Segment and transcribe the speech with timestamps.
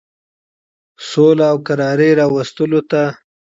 [1.09, 3.03] سولي او کراري راوستلو ته.